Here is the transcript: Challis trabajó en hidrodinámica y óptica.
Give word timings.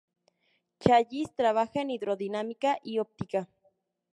Challis 0.79 1.31
trabajó 1.35 1.73
en 1.79 1.91
hidrodinámica 1.91 2.79
y 2.83 2.97
óptica. 2.97 3.47